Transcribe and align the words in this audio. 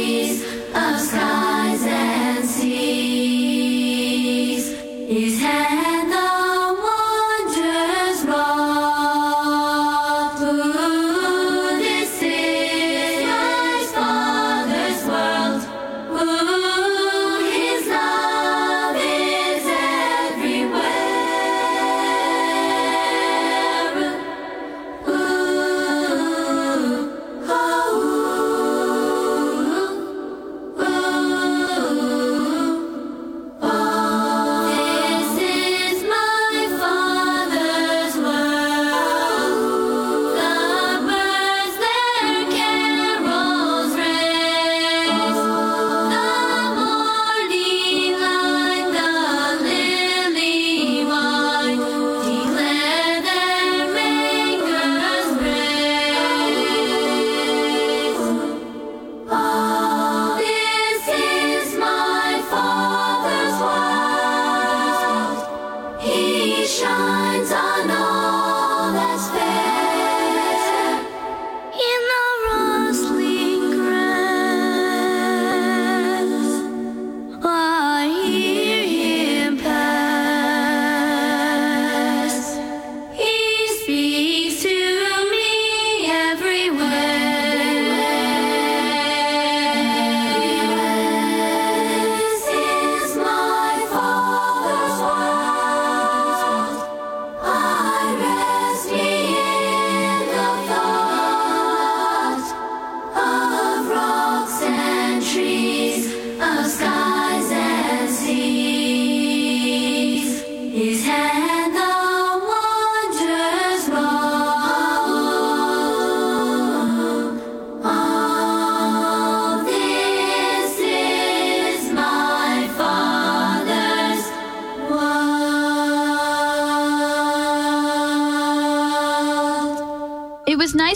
of 0.00 1.00
skies 1.00 1.82
and 1.82 2.44
seas. 2.44 2.97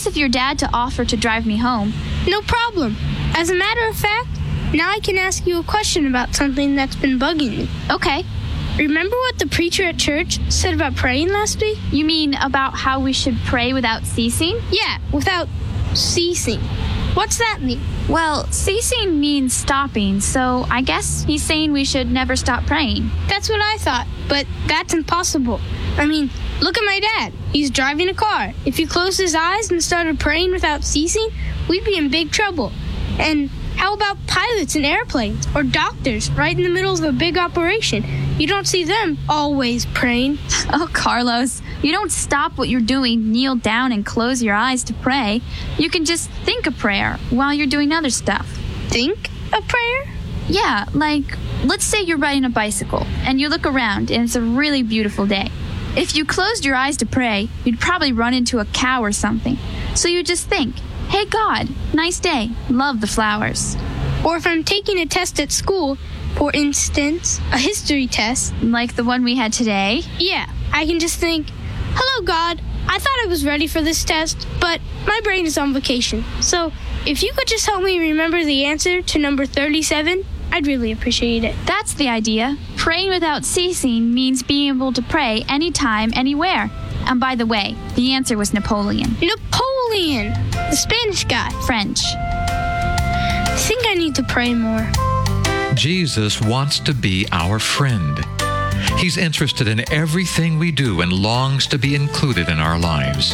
Nice 0.03 0.11
of 0.11 0.17
your 0.17 0.29
dad 0.29 0.59
to 0.59 0.69
offer 0.73 1.05
to 1.05 1.17
drive 1.17 1.47
me 1.47 1.57
home. 1.57 1.93
No 2.27 2.41
problem. 2.43 2.97
As 3.35 3.51
a 3.51 3.55
matter 3.55 3.87
of 3.87 3.97
fact, 3.97 4.29
now 4.75 4.91
I 4.91 4.99
can 4.99 5.17
ask 5.17 5.47
you 5.47 5.61
a 5.61 5.63
question 5.63 6.09
about 6.09 6.35
something 6.35 6.75
that's 6.75 6.97
been 6.97 7.21
bugging 7.21 7.57
me. 7.57 7.69
Okay. 7.89 8.25
Remember 8.79 9.15
what 9.15 9.39
the 9.39 9.47
preacher 9.47 9.85
at 9.85 9.99
church 9.99 10.41
said 10.51 10.75
about 10.75 10.97
praying 10.97 11.29
last 11.29 11.61
week? 11.61 11.79
You 11.93 12.05
mean 12.05 12.35
about 12.35 12.75
how 12.75 12.99
we 12.99 13.13
should 13.13 13.37
pray 13.45 13.73
without 13.73 14.05
ceasing? 14.05 14.59
Yeah, 14.73 14.99
without 15.13 15.49
ceasing. 15.95 16.61
What's 17.15 17.39
that 17.39 17.59
mean? 17.60 17.81
Well, 18.09 18.47
ceasing 18.51 19.21
means 19.21 19.53
stopping, 19.53 20.21
so 20.21 20.66
I 20.69 20.83
guess 20.83 21.22
he's 21.22 21.45
saying 21.45 21.72
we 21.72 21.84
should 21.84 22.10
never 22.10 22.34
stop 22.34 22.66
praying. 22.66 23.09
That's 23.28 23.48
what 23.48 23.60
I 23.60 23.77
thought, 23.77 24.09
but 24.28 24.47
that's 24.66 24.95
impossible. 24.95 25.60
I 25.97 26.07
mean, 26.07 26.31
look 26.62 26.78
at 26.78 26.84
my 26.84 27.00
dad. 27.00 27.32
He's 27.53 27.70
driving 27.70 28.09
a 28.09 28.14
car. 28.14 28.53
If 28.64 28.76
he 28.76 28.86
closed 28.86 29.18
his 29.18 29.34
eyes 29.34 29.70
and 29.70 29.82
started 29.82 30.18
praying 30.20 30.53
without 30.53 30.84
ceasing, 30.84 31.28
we'd 31.68 31.84
be 31.84 31.97
in 31.97 32.09
big 32.09 32.30
trouble. 32.30 32.72
And 33.18 33.50
how 33.76 33.94
about 33.94 34.16
pilots 34.26 34.76
in 34.76 34.84
airplanes 34.84 35.47
or 35.54 35.64
doctors 35.64 36.30
right 36.30 36.56
in 36.56 36.62
the 36.62 36.70
middle 36.70 36.94
of 36.94 37.03
a 37.03 37.12
big 37.12 37.36
operation? 37.36 38.04
You 38.38 38.47
don't 38.47 38.66
see 38.66 38.84
them 38.84 39.18
always 39.28 39.86
praying. 39.86 40.38
Oh, 40.74 40.88
Carlos, 40.91 41.60
you 41.82 41.92
don't 41.92 42.10
stop 42.10 42.56
what 42.56 42.68
you're 42.68 42.80
doing, 42.80 43.30
kneel 43.30 43.56
down, 43.56 43.92
and 43.92 44.06
close 44.06 44.42
your 44.42 44.54
eyes 44.54 44.82
to 44.84 44.94
pray. 44.94 45.42
You 45.76 45.91
can 45.91 46.06
just 46.06 46.30
think 46.30 46.66
a 46.66 46.70
prayer 46.70 47.18
while 47.28 47.53
you're 47.53 47.66
doing 47.66 47.92
other 47.92 48.09
stuff. 48.09 48.48
Think 48.88 49.28
a 49.53 49.60
prayer? 49.60 50.04
Yeah, 50.48 50.86
like 50.94 51.36
let's 51.64 51.84
say 51.84 52.00
you're 52.00 52.16
riding 52.16 52.44
a 52.44 52.50
bicycle 52.50 53.04
and 53.24 53.38
you 53.38 53.50
look 53.50 53.66
around 53.66 54.10
and 54.10 54.24
it's 54.24 54.36
a 54.36 54.41
really 54.41 54.82
beautiful 54.82 55.26
day. 55.26 55.50
If 55.97 56.16
you 56.16 56.24
closed 56.24 56.65
your 56.65 56.74
eyes 56.74 56.97
to 56.98 57.06
pray, 57.06 57.48
you'd 57.65 57.80
probably 57.80 58.12
run 58.12 58.34
into 58.34 58.59
a 58.60 58.65
cow 58.65 59.03
or 59.03 59.12
something. 59.12 59.59
So 59.94 60.09
you 60.09 60.22
just 60.22 60.48
think, 60.48 60.77
Hey 61.09 61.27
God, 61.27 61.68
nice 61.92 62.18
day. 62.18 62.50
Love 62.71 63.00
the 63.00 63.06
flowers. 63.06 63.77
Or 64.24 64.36
if 64.36 64.47
I'm 64.47 64.65
taking 64.65 64.98
a 64.98 65.06
test 65.06 65.39
at 65.41 65.53
school, 65.53 65.98
for 66.36 66.50
instance, 66.54 67.39
a 67.53 67.59
history 67.59 68.06
test, 68.06 68.54
Like 68.62 68.94
the 68.97 69.04
one 69.04 69.22
we 69.22 69.36
had 69.36 69.53
today. 69.53 70.03
yeah, 70.18 70.50
I 70.72 70.86
can 70.86 70.98
just 70.98 71.18
think, 71.18 71.48
Hello, 71.95 72.24
God. 72.24 72.62
I 72.88 72.98
thought 72.98 73.18
I 73.24 73.27
was 73.28 73.45
ready 73.45 73.66
for 73.66 73.80
this 73.80 74.03
test, 74.04 74.47
but 74.60 74.80
my 75.06 75.21
brain 75.22 75.47
is 75.47 75.56
on 75.59 75.72
vacation. 75.74 76.24
So 76.41 76.72
if 77.06 77.22
you 77.22 77.33
could 77.36 77.47
just 77.47 77.66
help 77.66 77.83
me 77.84 77.98
remember 77.98 78.42
the 78.45 78.65
answer 78.65 79.03
to 79.03 79.18
number 79.18 79.47
37, 79.47 80.24
I'd 80.53 80.66
really 80.66 80.93
appreciate 80.93 81.45
it. 81.45 81.57
That's 81.65 81.95
the 81.95 82.10
idea. 82.10 82.59
Praying 82.77 83.09
without 83.09 83.47
ceasing 83.47 84.13
means 84.13 84.43
being 84.43 84.69
able 84.69 84.93
to 84.93 85.01
pray 85.01 85.45
anytime, 85.49 86.13
anywhere. 86.15 86.71
And 87.07 87.19
by 87.19 87.37
the 87.37 87.47
way, 87.47 87.75
the 87.95 88.13
answer 88.13 88.37
was 88.37 88.53
Napoleon. 88.53 89.16
Napoleon, 89.22 90.34
the 90.51 90.77
Spanish 90.77 91.25
guy. 91.25 91.49
French. 91.66 92.01
I 92.04 93.57
think 93.57 93.87
I 93.87 93.95
need 93.95 94.15
to 94.16 94.22
pray 94.25 94.53
more. 94.53 94.87
Jesus 95.75 96.41
wants 96.43 96.81
to 96.81 96.93
be 96.93 97.27
our 97.33 97.59
friend. 97.59 98.22
He's 98.98 99.16
interested 99.16 99.69
in 99.69 99.91
everything 99.91 100.59
we 100.59 100.71
do 100.71 101.01
and 101.01 101.13
longs 101.13 101.66
to 101.69 101.78
be 101.78 101.95
included 101.95 102.51
in 102.51 102.59
our 102.59 102.78
lives. 102.78 103.33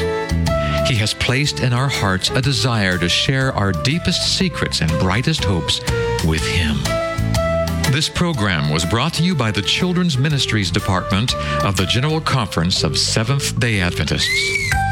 He 0.88 0.94
has 0.94 1.14
placed 1.14 1.60
in 1.60 1.72
our 1.72 1.88
hearts 1.88 2.30
a 2.30 2.40
desire 2.40 2.96
to 2.98 3.08
share 3.08 3.52
our 3.52 3.72
deepest 3.72 4.38
secrets 4.38 4.80
and 4.82 4.90
brightest 5.00 5.44
hopes 5.44 5.80
with 6.24 6.46
Him. 6.46 6.78
This 7.98 8.08
program 8.08 8.70
was 8.70 8.84
brought 8.84 9.12
to 9.14 9.24
you 9.24 9.34
by 9.34 9.50
the 9.50 9.60
Children's 9.60 10.16
Ministries 10.16 10.70
Department 10.70 11.34
of 11.64 11.76
the 11.76 11.84
General 11.84 12.20
Conference 12.20 12.84
of 12.84 12.96
Seventh 12.96 13.58
day 13.58 13.80
Adventists. 13.80 14.87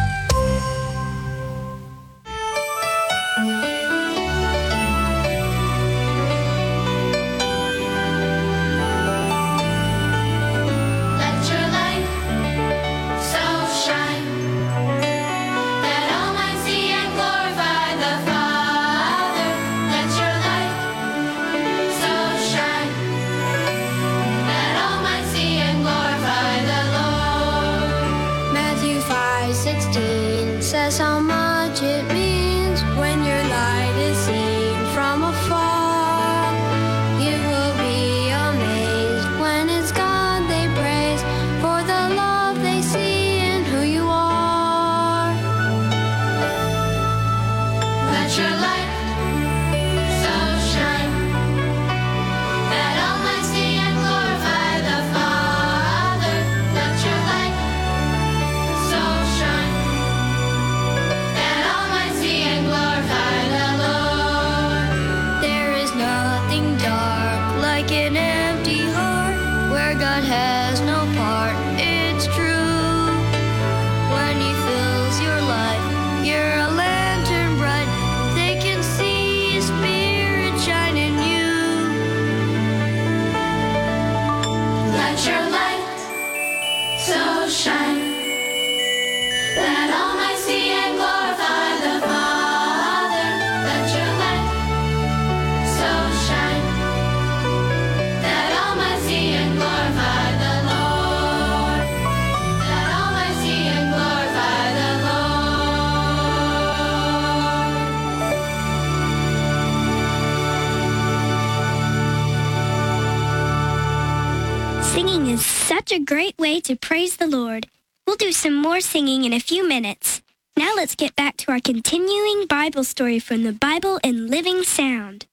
To 116.67 116.75
praise 116.75 117.17
the 117.17 117.29
Lord. 117.29 117.69
We'll 118.07 118.17
do 118.17 118.33
some 118.33 118.57
more 118.57 118.81
singing 118.81 119.23
in 119.23 119.33
a 119.33 119.39
few 119.39 119.69
minutes. 119.69 120.21
Now 120.57 120.73
let's 120.75 120.97
get 120.97 121.15
back 121.15 121.37
to 121.37 121.53
our 121.53 121.61
continuing 121.61 122.47
Bible 122.47 122.83
story 122.83 123.21
from 123.21 123.45
the 123.45 123.53
Bible 123.53 124.01
in 124.03 124.27
Living 124.27 124.65
Sound. 124.65 125.27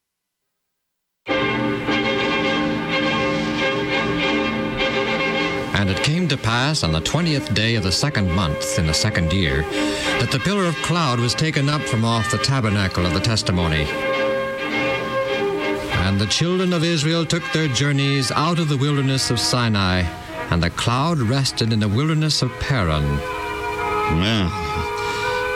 And 5.75 5.89
it 5.89 6.03
came 6.03 6.27
to 6.27 6.37
pass 6.37 6.83
on 6.83 6.91
the 6.91 7.01
twentieth 7.01 7.51
day 7.55 7.73
of 7.73 7.83
the 7.83 7.91
second 7.91 8.31
month 8.31 8.77
in 8.77 8.85
the 8.85 8.93
second 8.93 9.33
year 9.33 9.63
that 10.19 10.29
the 10.31 10.37
pillar 10.37 10.65
of 10.65 10.75
cloud 10.83 11.19
was 11.19 11.33
taken 11.33 11.67
up 11.67 11.81
from 11.81 12.05
off 12.05 12.29
the 12.29 12.37
tabernacle 12.37 13.07
of 13.07 13.15
the 13.15 13.19
testimony. 13.19 13.87
And 16.05 16.21
the 16.21 16.27
children 16.27 16.73
of 16.73 16.83
Israel 16.83 17.25
took 17.25 17.43
their 17.51 17.69
journeys 17.69 18.31
out 18.31 18.59
of 18.59 18.69
the 18.69 18.77
wilderness 18.77 19.31
of 19.31 19.39
Sinai, 19.39 20.03
and 20.53 20.61
the 20.61 20.69
cloud 20.69 21.17
rested 21.17 21.73
in 21.73 21.79
the 21.79 21.87
wilderness 21.87 22.43
of 22.43 22.51
Paran. 22.59 23.03
Well, 24.19 24.49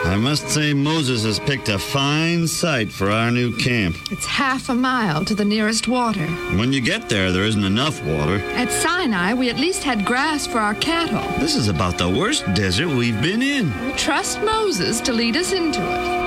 I 0.04 0.18
must 0.20 0.48
say 0.48 0.74
Moses 0.74 1.22
has 1.22 1.38
picked 1.38 1.68
a 1.68 1.78
fine 1.78 2.48
site 2.48 2.90
for 2.90 3.08
our 3.08 3.30
new 3.30 3.56
camp. 3.56 3.96
It's 4.10 4.26
half 4.26 4.68
a 4.68 4.74
mile 4.74 5.24
to 5.24 5.36
the 5.36 5.44
nearest 5.44 5.86
water. 5.86 6.26
When 6.56 6.72
you 6.72 6.80
get 6.80 7.08
there, 7.08 7.30
there 7.30 7.44
isn't 7.44 7.62
enough 7.62 8.02
water. 8.02 8.38
At 8.56 8.72
Sinai, 8.72 9.34
we 9.34 9.50
at 9.50 9.60
least 9.60 9.84
had 9.84 10.04
grass 10.04 10.48
for 10.48 10.58
our 10.58 10.74
cattle. 10.74 11.22
This 11.38 11.54
is 11.54 11.68
about 11.68 11.96
the 11.96 12.10
worst 12.10 12.52
desert 12.54 12.88
we've 12.88 13.22
been 13.22 13.40
in. 13.40 13.66
We 13.86 13.92
trust 13.92 14.40
Moses 14.42 15.00
to 15.02 15.12
lead 15.12 15.36
us 15.36 15.52
into 15.52 15.80
it. 15.80 16.17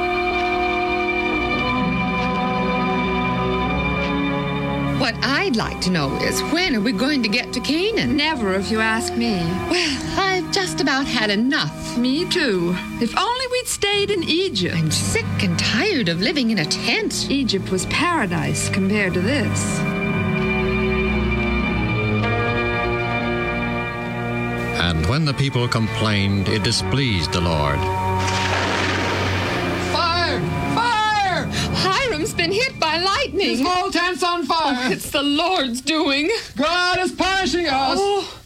I'd 5.52 5.58
like 5.58 5.82
to 5.82 5.90
know 5.90 6.16
is 6.20 6.42
when 6.44 6.78
are 6.78 6.80
we 6.80 6.94
going 6.94 7.22
to 7.24 7.28
get 7.28 7.52
to 7.52 7.60
Canaan? 7.60 8.16
Never 8.16 8.54
if 8.54 8.72
you 8.72 8.80
ask 8.80 9.14
me. 9.16 9.36
Well, 9.70 10.18
I've 10.18 10.50
just 10.54 10.80
about 10.80 11.06
had 11.06 11.30
enough. 11.30 11.98
Me 11.98 12.24
too. 12.24 12.74
If 13.02 13.18
only 13.18 13.48
we'd 13.48 13.68
stayed 13.68 14.12
in 14.12 14.24
Egypt. 14.24 14.78
I'm 14.78 14.90
sick 14.92 15.26
and 15.44 15.60
tired 15.60 16.08
of 16.08 16.22
living 16.22 16.52
in 16.52 16.60
a 16.60 16.66
tent. 16.66 17.30
Egypt 17.30 17.70
was 17.70 17.86
paradise 17.88 18.70
compared 18.70 19.14
to 19.16 19.20
this. 19.20 19.80
And 24.80 25.06
when 25.08 25.26
the 25.26 25.34
people 25.34 25.68
complained, 25.68 26.48
it 26.48 26.64
displeased 26.64 27.34
the 27.34 27.42
Lord. 27.42 27.80
Lightning. 33.42 33.64
This 33.64 33.74
whole 33.74 33.92
tent's 33.92 34.24
on 34.24 34.46
fire! 34.46 34.76
Oh, 34.78 34.92
it's 34.92 35.12
the 35.12 35.24
Lord's 35.24 35.82
doing. 35.82 36.30
God 36.56 37.00
is 37.00 37.12
punishing 37.12 37.68
us! 37.68 37.98
Oh. 38.00 38.38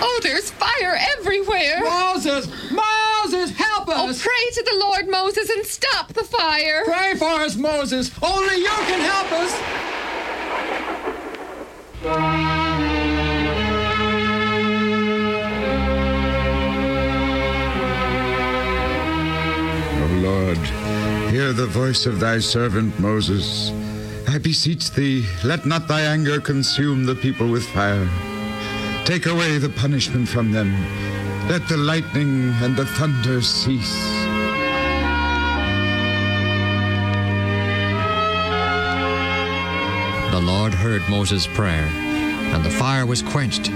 Oh, 0.00 0.20
there's 0.22 0.50
fire 0.50 0.96
everywhere. 1.18 1.80
Moses! 1.80 2.46
Moses, 2.70 3.50
help 3.50 3.88
us. 3.88 3.98
Oh, 3.98 4.08
us! 4.08 4.22
pray 4.22 4.50
to 4.52 4.62
the 4.62 4.76
Lord, 4.78 5.08
Moses, 5.08 5.50
and 5.50 5.66
stop 5.66 6.12
the 6.12 6.22
fire. 6.24 6.84
Pray 6.84 7.14
for 7.16 7.24
us, 7.24 7.56
Moses! 7.56 8.12
Only 8.22 8.58
you 8.58 8.68
can 8.68 9.00
help 9.00 9.32
us! 9.32 9.60
hear 21.38 21.52
the 21.52 21.66
voice 21.66 22.04
of 22.04 22.18
thy 22.18 22.40
servant 22.40 22.98
Moses. 22.98 23.70
I 24.26 24.38
beseech 24.38 24.90
thee, 24.90 25.24
let 25.44 25.66
not 25.66 25.86
thy 25.86 26.00
anger 26.00 26.40
consume 26.40 27.06
the 27.06 27.14
people 27.14 27.48
with 27.48 27.64
fire. 27.68 28.08
Take 29.04 29.26
away 29.26 29.58
the 29.58 29.68
punishment 29.68 30.28
from 30.28 30.50
them. 30.50 30.72
Let 31.48 31.68
the 31.68 31.76
lightning 31.76 32.52
and 32.60 32.74
the 32.74 32.86
thunder 32.86 33.40
cease. 33.40 33.96
The 40.32 40.42
Lord 40.42 40.74
heard 40.74 41.08
Moses' 41.08 41.46
prayer, 41.46 41.86
and 42.52 42.64
the 42.64 42.76
fire 42.82 43.06
was 43.06 43.22
quenched. 43.22 43.70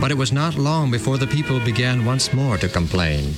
But 0.00 0.10
it 0.10 0.16
was 0.16 0.32
not 0.32 0.54
long 0.54 0.90
before 0.90 1.18
the 1.18 1.26
people 1.26 1.60
began 1.60 2.06
once 2.06 2.32
more 2.32 2.56
to 2.56 2.70
complain. 2.70 3.34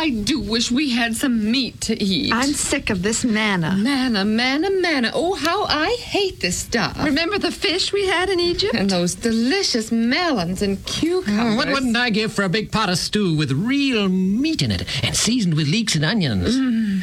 I 0.00 0.08
do 0.08 0.40
wish 0.40 0.70
we 0.70 0.88
had 0.88 1.14
some 1.14 1.50
meat 1.50 1.78
to 1.82 2.02
eat. 2.02 2.32
I'm 2.32 2.54
sick 2.54 2.88
of 2.88 3.02
this 3.02 3.22
manna. 3.22 3.76
Manna, 3.76 4.24
manna, 4.24 4.70
manna. 4.70 5.10
Oh, 5.12 5.34
how 5.34 5.66
I 5.66 5.94
hate 6.00 6.40
this 6.40 6.56
stuff. 6.56 6.96
Remember 7.04 7.36
the 7.38 7.52
fish 7.52 7.92
we 7.92 8.06
had 8.06 8.30
in 8.30 8.40
Egypt? 8.40 8.74
And 8.74 8.88
those 8.88 9.14
delicious 9.14 9.92
melons 9.92 10.62
and 10.62 10.82
cucumbers. 10.86 11.52
Oh, 11.52 11.56
what 11.58 11.68
wouldn't 11.68 11.98
I 11.98 12.08
give 12.08 12.32
for 12.32 12.44
a 12.44 12.48
big 12.48 12.72
pot 12.72 12.88
of 12.88 12.96
stew 12.96 13.36
with 13.36 13.52
real 13.52 14.08
meat 14.08 14.62
in 14.62 14.70
it 14.70 14.86
and 15.04 15.14
seasoned 15.14 15.52
with 15.52 15.68
leeks 15.68 15.94
and 15.94 16.04
onions? 16.06 16.56
Mm. 16.56 17.00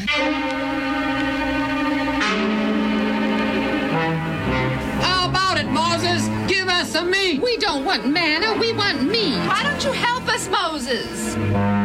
How 5.04 5.30
about 5.30 5.60
it, 5.60 5.68
Moses? 5.68 6.28
Give 6.50 6.68
us 6.68 6.90
some 6.94 7.12
meat. 7.12 7.44
We 7.44 7.58
don't 7.58 7.86
want 7.86 8.08
manna, 8.08 8.60
we 8.60 8.74
want 8.74 9.04
meat. 9.04 9.38
Why 9.38 9.62
don't 9.62 9.84
you 9.86 9.92
help 9.92 10.28
us, 10.28 10.50
Moses? 10.50 11.77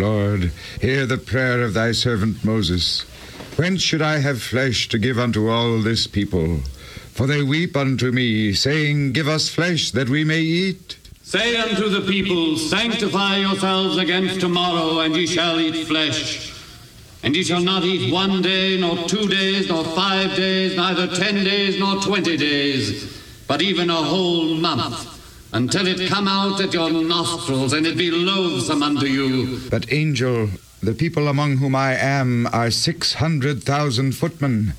Lord, 0.00 0.50
hear 0.80 1.04
the 1.04 1.18
prayer 1.18 1.62
of 1.62 1.74
thy 1.74 1.92
servant 1.92 2.42
Moses. 2.42 3.02
Whence 3.56 3.82
should 3.82 4.00
I 4.00 4.18
have 4.18 4.40
flesh 4.40 4.88
to 4.88 4.98
give 4.98 5.18
unto 5.18 5.50
all 5.50 5.82
this 5.82 6.06
people? 6.06 6.60
For 7.12 7.26
they 7.26 7.42
weep 7.42 7.76
unto 7.76 8.10
me, 8.10 8.54
saying, 8.54 9.12
Give 9.12 9.28
us 9.28 9.50
flesh 9.50 9.90
that 9.90 10.08
we 10.08 10.24
may 10.24 10.40
eat. 10.40 10.96
Say 11.22 11.54
unto 11.58 11.90
the 11.90 12.00
people, 12.10 12.56
Sanctify 12.56 13.36
yourselves 13.36 13.98
against 13.98 14.40
tomorrow, 14.40 15.00
and 15.00 15.14
ye 15.14 15.26
shall 15.26 15.60
eat 15.60 15.86
flesh. 15.86 16.54
And 17.22 17.36
ye 17.36 17.42
shall 17.42 17.60
not 17.60 17.84
eat 17.84 18.10
one 18.10 18.40
day, 18.40 18.80
nor 18.80 18.96
two 19.06 19.28
days, 19.28 19.68
nor 19.68 19.84
five 19.84 20.34
days, 20.34 20.74
neither 20.76 21.14
ten 21.14 21.44
days, 21.44 21.78
nor 21.78 22.00
twenty 22.00 22.38
days, 22.38 23.22
but 23.46 23.60
even 23.60 23.90
a 23.90 24.02
whole 24.02 24.54
month, 24.54 25.19
until 25.52 25.86
it 25.86 26.08
come 26.08 26.28
out 26.28 26.60
at 26.60 26.72
your 26.72 26.90
nostrils, 26.90 27.72
and 27.72 27.86
it 27.86 27.96
be 27.96 28.10
loathsome 28.10 28.82
unto 28.82 29.06
you. 29.06 29.60
But, 29.70 29.92
angel, 29.92 30.50
the 30.82 30.94
people 30.94 31.28
among 31.28 31.58
whom 31.58 31.74
I 31.74 31.94
am 31.94 32.46
are 32.52 32.70
six 32.70 33.14
hundred 33.14 33.62
thousand 33.62 34.12
footmen. 34.12 34.74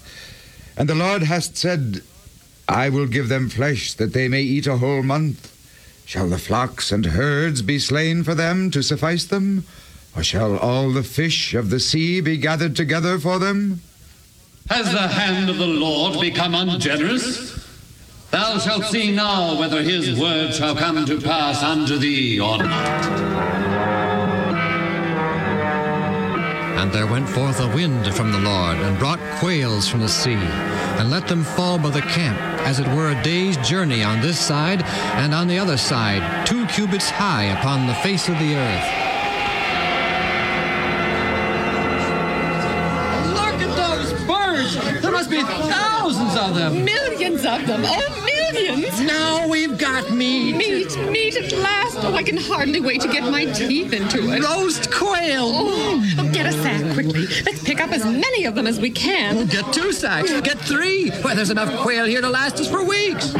And 0.77 0.89
the 0.89 0.95
Lord 0.95 1.23
hast 1.23 1.57
said, 1.57 2.01
I 2.67 2.89
will 2.89 3.07
give 3.07 3.27
them 3.27 3.49
flesh 3.49 3.93
that 3.93 4.13
they 4.13 4.27
may 4.27 4.41
eat 4.41 4.65
a 4.65 4.77
whole 4.77 5.03
month. 5.03 5.49
Shall 6.05 6.27
the 6.27 6.37
flocks 6.37 6.91
and 6.91 7.05
herds 7.05 7.61
be 7.61 7.79
slain 7.79 8.23
for 8.23 8.33
them 8.33 8.71
to 8.71 8.81
suffice 8.81 9.25
them? 9.25 9.65
Or 10.15 10.23
shall 10.23 10.57
all 10.57 10.91
the 10.91 11.03
fish 11.03 11.53
of 11.53 11.69
the 11.69 11.79
sea 11.79 12.19
be 12.21 12.37
gathered 12.37 12.75
together 12.75 13.19
for 13.19 13.39
them? 13.39 13.81
Has 14.69 14.91
the 14.91 15.07
hand 15.07 15.49
of 15.49 15.57
the 15.57 15.67
Lord 15.67 16.19
become 16.19 16.55
ungenerous? 16.55 17.60
Thou 18.31 18.57
shalt 18.59 18.85
see 18.85 19.11
now 19.11 19.59
whether 19.59 19.81
his 19.83 20.17
word 20.17 20.53
shall 20.53 20.73
come 20.73 21.05
to 21.05 21.19
pass 21.19 21.61
unto 21.61 21.97
thee 21.97 22.39
or 22.39 22.59
not. 22.59 23.05
And 26.79 26.91
there 26.93 27.07
went 27.07 27.27
forth 27.27 27.59
a 27.59 27.67
wind 27.75 28.13
from 28.13 28.31
the 28.31 28.39
Lord, 28.39 28.77
and 28.77 28.97
brought 28.97 29.19
quails 29.39 29.89
from 29.89 29.99
the 29.99 30.07
sea, 30.07 30.31
and 30.31 31.11
let 31.11 31.27
them 31.27 31.43
fall 31.43 31.77
by 31.77 31.89
the 31.89 32.01
camp, 32.01 32.39
as 32.65 32.79
it 32.79 32.87
were 32.95 33.11
a 33.11 33.21
day's 33.21 33.57
journey 33.57 34.01
on 34.01 34.21
this 34.21 34.39
side, 34.39 34.81
and 35.19 35.33
on 35.33 35.47
the 35.49 35.59
other 35.59 35.77
side, 35.77 36.47
two 36.47 36.65
cubits 36.67 37.09
high 37.09 37.43
upon 37.59 37.85
the 37.85 37.95
face 37.95 38.29
of 38.29 38.39
the 38.39 38.55
earth. 38.55 38.87
Look 43.35 43.61
at 43.61 43.75
those 43.75 44.13
birds. 44.25 45.01
There 45.01 45.11
must 45.11 45.29
be 45.29 45.41
thousands 45.41 46.37
of 46.37 46.55
them. 46.55 46.85
Millions 46.85 47.45
of 47.45 47.67
them. 47.67 47.83
Oh, 47.85 48.20
millions. 48.61 49.01
Now 49.01 49.47
we've 49.47 49.77
got 49.77 50.11
meat. 50.11 50.55
Meat, 50.55 50.97
meat 51.09 51.35
at 51.35 51.51
last. 51.53 51.97
Oh, 52.01 52.13
I 52.13 52.23
can 52.23 52.37
hardly 52.37 52.79
wait 52.79 53.01
to 53.01 53.07
get 53.07 53.23
my 53.23 53.45
teeth 53.45 53.93
into 53.93 54.31
it. 54.31 54.43
Roast 54.43 54.91
quail. 54.91 55.43
Oh, 55.45 56.15
oh, 56.19 56.29
get 56.31 56.45
a 56.45 56.51
sack 56.51 56.93
quickly. 56.93 57.27
Let's 57.45 57.63
pick 57.63 57.81
up 57.81 57.91
as 57.91 58.05
many 58.05 58.45
of 58.45 58.55
them 58.55 58.67
as 58.67 58.79
we 58.79 58.89
can. 58.89 59.47
Get 59.47 59.71
two 59.73 59.91
sacks. 59.91 60.31
Get 60.41 60.59
three. 60.59 61.09
Why, 61.21 61.35
there's 61.35 61.49
enough 61.49 61.75
quail 61.81 62.05
here 62.05 62.21
to 62.21 62.29
last 62.29 62.59
us 62.59 62.69
for 62.69 62.83
weeks. 62.83 63.33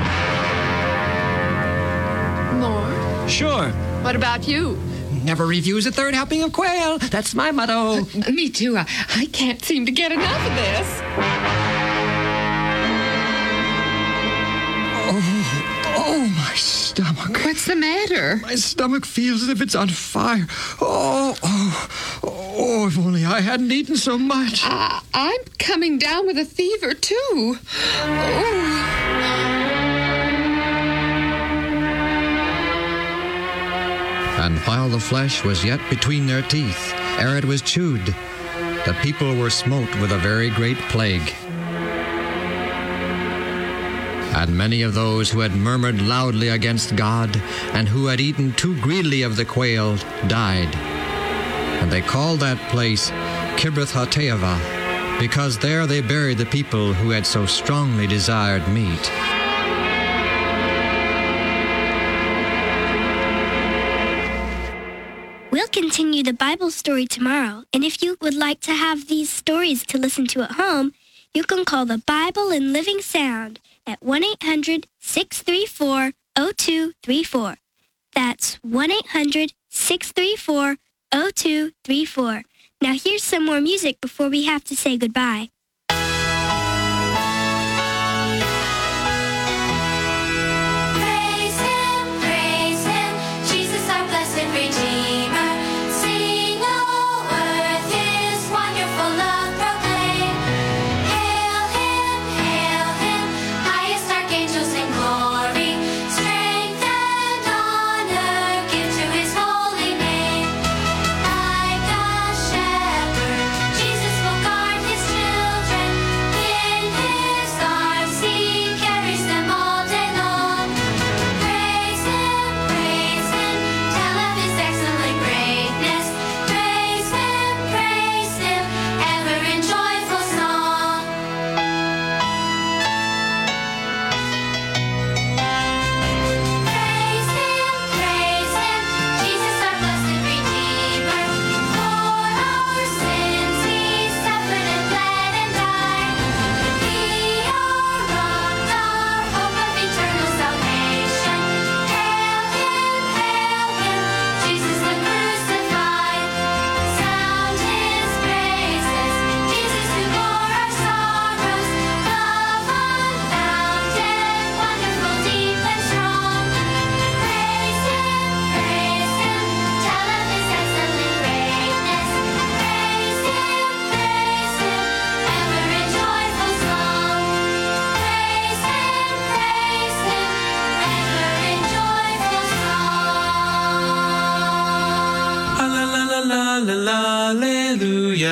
More? 2.60 3.30
Sure. 3.30 3.70
What 4.04 4.16
about 4.16 4.48
you? 4.48 4.78
Never 5.24 5.46
refuse 5.46 5.86
a 5.86 5.92
third 5.92 6.16
helping 6.16 6.42
of 6.42 6.52
quail. 6.52 6.98
That's 6.98 7.36
my 7.36 7.52
motto. 7.52 8.00
Uh, 8.00 8.32
me 8.32 8.50
too. 8.50 8.76
I, 8.78 8.88
I 9.16 9.28
can't 9.28 9.64
seem 9.64 9.86
to 9.86 9.92
get 9.92 10.12
enough 10.12 10.48
of 10.48 10.56
this. 10.56 11.02
What's 17.52 17.66
the 17.66 17.76
matter? 17.76 18.38
My 18.38 18.56
stomach 18.56 19.06
feels 19.06 19.44
as 19.44 19.50
if 19.50 19.60
it's 19.60 19.76
on 19.76 19.90
fire. 19.90 20.48
Oh, 20.80 21.36
oh, 21.44 21.90
oh, 22.24 22.88
if 22.88 22.98
only 22.98 23.26
I 23.26 23.42
hadn't 23.42 23.70
eaten 23.74 23.98
so 23.98 24.18
much. 24.18 24.62
Uh, 24.64 25.02
I'm 25.14 25.42
coming 25.60 25.98
down 25.98 26.28
with 26.28 26.38
a 26.38 26.46
fever 26.46 26.94
too. 26.94 27.58
Oh. 27.74 28.72
And 34.40 34.58
while 34.60 34.88
the 34.88 35.02
flesh 35.02 35.44
was 35.44 35.66
yet 35.66 35.82
between 35.90 36.28
their 36.28 36.44
teeth, 36.44 36.94
ere 37.20 37.38
it 37.38 37.44
was 37.44 37.62
chewed, 37.62 38.06
the 38.86 38.98
people 39.02 39.36
were 39.36 39.50
smote 39.50 39.94
with 40.00 40.14
a 40.14 40.20
very 40.20 40.50
great 40.52 40.78
plague. 40.88 41.34
And 44.34 44.58
many 44.58 44.82
of 44.82 44.94
those 44.94 45.30
who 45.30 45.42
had 45.42 45.56
murmured 45.56 46.02
loudly 46.02 46.50
against 46.50 46.96
God, 46.96 47.36
and 47.74 47.88
who 47.88 48.08
had 48.08 48.22
eaten 48.22 48.54
too 48.54 48.80
greedily 48.82 49.22
of 49.24 49.36
the 49.36 49.46
quail, 49.46 49.98
died. 50.28 50.74
And 51.82 51.92
they 51.92 52.02
called 52.02 52.40
that 52.40 52.58
place 52.70 53.12
Kibroth 53.58 53.92
Hattaavah, 53.92 55.20
because 55.20 55.58
there 55.58 55.86
they 55.86 56.02
buried 56.02 56.38
the 56.38 56.46
people 56.46 56.94
who 56.94 57.10
had 57.12 57.28
so 57.28 57.46
strongly 57.46 58.08
desired 58.08 58.68
meat. 58.70 59.12
We'll 65.52 65.68
continue 65.68 66.24
the 66.24 66.34
Bible 66.34 66.72
story 66.72 67.06
tomorrow, 67.06 67.66
and 67.74 67.84
if 67.84 68.02
you 68.02 68.18
would 68.22 68.34
like 68.34 68.62
to 68.62 68.74
have 68.74 69.08
these 69.08 69.30
stories 69.30 69.86
to 69.88 69.98
listen 69.98 70.26
to 70.28 70.42
at 70.42 70.54
home, 70.54 70.94
you 71.34 71.44
can 71.44 71.64
call 71.64 71.86
the 71.86 72.00
Bible 72.00 72.52
in 72.52 72.74
Living 72.74 73.02
Sound 73.02 73.60
at 73.88 74.04
1 74.04 74.24
800 74.24 74.88
634 75.00 76.12
0234. 76.36 77.56
That's 78.14 78.56
1 78.56 78.92
800 78.92 79.54
634 79.70 80.76
0234. 81.12 82.44
Now, 82.82 82.94
here's 82.94 83.24
some 83.24 83.46
more 83.46 83.62
music 83.62 84.02
before 84.02 84.28
we 84.28 84.44
have 84.46 84.64
to 84.66 84.76
say 84.76 84.98
goodbye. 84.98 85.51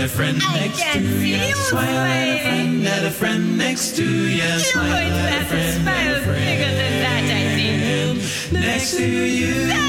at 0.00 0.06
a 0.06 0.08
friend 0.08 0.38
next 0.54 0.92
to 0.92 1.26
you. 1.26 1.54
Smile 1.54 1.84
at 1.84 2.28
a 2.28 2.42
friend, 2.42 2.86
at 2.86 3.04
a 3.04 3.10
friend 3.10 3.58
next 3.58 3.96
to 3.96 4.04
you. 4.04 4.58
Smile 4.58 4.92
at 4.94 5.42
a 5.42 5.44
friend, 5.44 5.88
a 5.88 6.20
friend 6.24 8.18
next 8.52 8.96
to 8.96 9.04
you. 9.04 9.79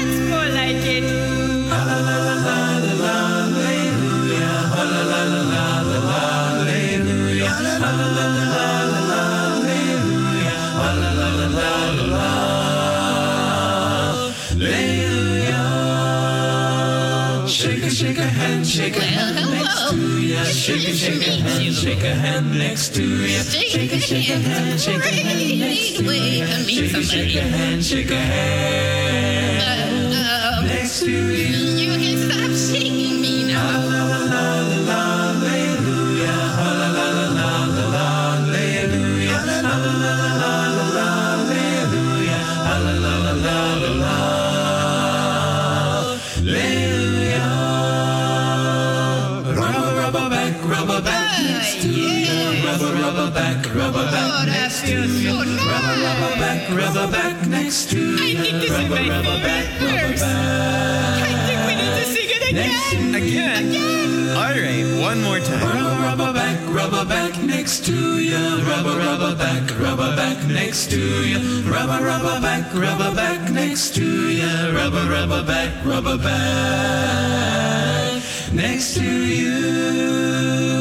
Shake 20.62 20.86
a, 20.86 20.94
shake 20.94 21.26
a 21.26 21.30
hand, 21.42 21.74
shake 21.74 22.04
a 22.04 22.14
hand 22.14 22.56
next 22.56 22.94
to 22.94 23.02
ya. 23.02 23.42
Shake 23.42 23.92
a, 23.94 23.98
shake 23.98 24.28
a 24.28 24.38
hand, 24.38 24.80
shake 24.80 25.04
a 25.04 25.08
hand 25.08 25.42
uh, 25.42 25.58
uh, 25.58 25.58
uh. 25.58 25.66
next 25.66 25.98
to 25.98 26.04
ya. 26.04 26.46
Shake 26.46 26.94
a, 26.94 27.02
shake 27.02 27.34
a 27.34 27.42
hand, 27.42 27.84
shake 27.84 28.10
a 28.12 28.16
hand 28.16 29.32
next 30.68 31.00
to 31.00 31.10
you. 31.10 31.61
Rubber 50.82 51.02
back 51.02 51.38
next 51.38 51.82
to 51.82 51.88
you. 51.88 52.66
Rubber, 52.66 52.92
rubber 52.94 53.30
back, 53.30 53.64
rubber 53.74 54.04
back 54.10 54.46
next 54.48 54.84
to 54.84 55.06
you. 55.06 55.30
Rubber, 55.38 55.94
rubber 56.02 56.34
back, 56.42 56.68
rubber 56.70 57.06
back 57.12 57.46
next 57.46 57.90
to 57.90 58.00
you. 58.00 58.68
Rubber, 58.68 58.96
rubber 59.08 59.38
back, 59.46 59.80
rubber 59.80 60.16
back. 60.18 61.22
I 61.22 61.38
think 61.46 61.60
we 61.68 61.74
need 61.78 61.94
to 61.98 62.06
sing 62.10 62.30
it 62.30 62.42
again. 62.50 63.14
Again? 63.14 63.66
All 64.36 64.50
right, 64.50 64.86
one 65.00 65.22
more 65.22 65.38
time. 65.38 65.62
Rubber, 65.62 66.02
rubber 66.02 66.32
back, 66.32 66.58
rubber 66.66 67.04
back 67.04 67.40
next 67.44 67.84
to 67.86 68.18
you. 68.18 68.64
Rubber, 68.66 68.98
rubber 68.98 69.36
back, 69.36 69.70
rubber 69.78 70.16
back 70.16 70.44
next 70.48 70.90
to 70.90 70.98
you. 70.98 71.38
Rubber, 71.70 72.04
rubber 72.04 72.40
back, 72.40 72.74
rubber 72.74 73.14
back 73.14 73.50
next 73.52 73.94
to 73.94 74.30
you. 74.30 74.72
Rubber, 74.74 75.06
rubber 75.08 75.44
back, 75.44 75.84
rubber 75.84 76.18
back 76.18 77.52
next 78.52 78.94
to 78.94 79.04
you. 79.04 80.71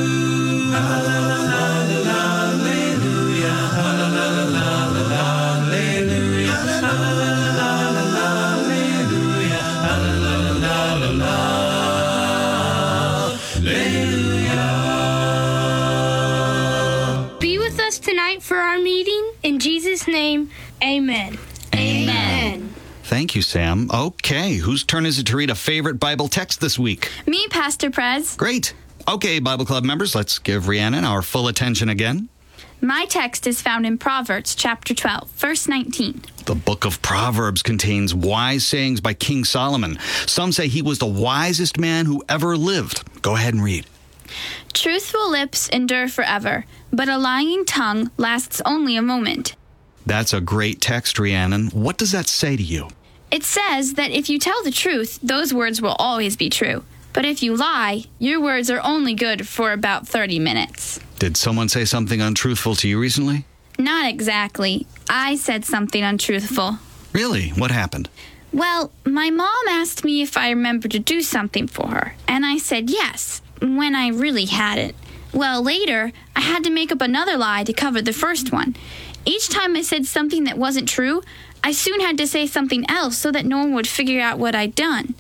Amen. 20.84 21.38
Amen. 21.76 22.74
Thank 23.04 23.36
you, 23.36 23.42
Sam. 23.42 23.90
Okay, 23.92 24.56
whose 24.56 24.84
turn 24.84 25.06
is 25.06 25.20
it 25.20 25.28
to 25.28 25.38
read 25.38 25.50
a 25.50 25.56
favorite 25.56 25.96
Bible 25.96 26.28
text 26.28 26.62
this 26.62 26.80
week? 26.80 27.10
Me, 27.26 27.46
Pastor 27.50 27.90
Prez. 27.90 28.36
Great. 28.36 28.74
Okay, 29.08 29.40
Bible 29.40 29.66
Club 29.66 29.84
members, 29.84 30.14
let's 30.16 30.40
give 30.40 30.68
Rhiannon 30.68 31.06
our 31.06 31.22
full 31.22 31.48
attention 31.48 31.90
again. 31.90 32.30
My 32.82 33.06
text 33.06 33.46
is 33.46 33.62
found 33.62 33.86
in 33.86 33.98
Proverbs 33.98 34.56
chapter 34.56 34.94
12, 34.94 35.30
verse 35.32 35.68
19. 35.68 36.24
The 36.46 36.56
book 36.56 36.86
of 36.86 37.02
Proverbs 37.02 37.62
contains 37.62 38.14
wise 38.14 38.66
sayings 38.66 39.02
by 39.02 39.14
King 39.14 39.44
Solomon. 39.44 40.00
Some 40.26 40.52
say 40.52 40.68
he 40.68 40.82
was 40.82 41.00
the 41.00 41.06
wisest 41.06 41.80
man 41.80 42.06
who 42.06 42.24
ever 42.28 42.58
lived. 42.58 43.22
Go 43.22 43.36
ahead 43.36 43.54
and 43.54 43.64
read. 43.64 43.86
Truthful 44.74 45.30
lips 45.30 45.68
endure 45.70 46.08
forever, 46.08 46.66
but 46.92 47.10
a 47.10 47.18
lying 47.18 47.66
tongue 47.66 48.10
lasts 48.18 48.62
only 48.66 48.96
a 48.96 49.02
moment. 49.02 49.56
That's 50.06 50.34
a 50.34 50.42
great 50.42 50.82
text, 50.82 51.20
Rhiannon. 51.20 51.68
What 51.68 51.98
does 51.98 52.12
that 52.14 52.28
say 52.28 52.58
to 52.58 52.64
you? 52.64 52.90
It 53.30 53.44
says 53.44 53.94
that 53.94 54.12
if 54.12 54.30
you 54.30 54.40
tell 54.40 54.64
the 54.64 54.72
truth, 54.72 55.20
those 55.22 55.54
words 55.54 55.82
will 55.82 55.96
always 56.00 56.36
be 56.36 56.50
true. 56.50 56.84
But 57.14 57.26
if 57.26 57.44
you 57.44 57.56
lie, 57.56 58.06
your 58.20 58.40
words 58.40 58.70
are 58.72 58.82
only 58.82 59.14
good 59.14 59.48
for 59.48 59.72
about 59.74 60.08
30 60.08 60.40
minutes. 60.40 61.00
Did 61.20 61.38
someone 61.38 61.70
say 61.70 61.86
something 61.86 62.22
untruthful 62.22 62.76
to 62.76 62.88
you 62.88 63.00
recently? 63.00 63.46
Not 63.78 64.10
exactly. 64.10 64.88
I 65.10 65.36
said 65.36 65.66
something 65.66 66.04
untruthful. 66.04 66.78
Really? 67.14 67.50
What 67.50 67.72
happened? 67.72 68.10
Well, 68.54 68.92
my 69.06 69.30
mom 69.30 69.68
asked 69.70 70.04
me 70.04 70.22
if 70.22 70.36
I 70.36 70.50
remembered 70.50 70.92
to 70.92 71.00
do 71.00 71.22
something 71.22 71.68
for 71.68 71.88
her, 71.88 72.16
and 72.28 72.46
I 72.46 72.58
said 72.58 72.90
yes, 72.90 73.42
when 73.62 73.96
I 73.96 74.10
really 74.10 74.46
hadn't. 74.46 74.96
Well, 75.34 75.64
later, 75.64 76.12
I 76.36 76.42
had 76.42 76.64
to 76.66 76.70
make 76.70 76.92
up 76.92 77.02
another 77.02 77.38
lie 77.38 77.64
to 77.64 77.74
cover 77.74 78.02
the 78.02 78.12
first 78.12 78.52
one. 78.52 78.76
Each 79.26 79.48
time 79.48 79.76
I 79.76 79.82
said 79.82 80.06
something 80.06 80.44
that 80.44 80.58
wasn't 80.58 80.90
true, 80.90 81.22
I 81.64 81.72
soon 81.72 82.02
had 82.02 82.18
to 82.18 82.28
say 82.28 82.48
something 82.48 82.90
else 82.90 83.18
so 83.18 83.32
that 83.32 83.46
no 83.46 83.60
one 83.60 83.74
would 83.74 83.88
figure 83.88 84.20
out 84.20 84.40
what 84.40 84.56
I'd 84.56 84.76
done. 84.76 85.16